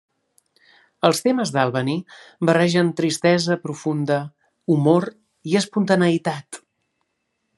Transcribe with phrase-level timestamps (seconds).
[1.09, 1.91] Els temes d'Albany
[2.49, 4.17] barregen tristesa profunda,
[4.77, 5.07] humor
[5.53, 6.61] i espontaneïtat.